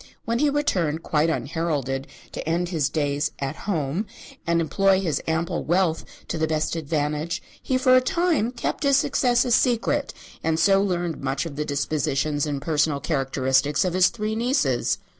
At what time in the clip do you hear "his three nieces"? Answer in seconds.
13.93-14.97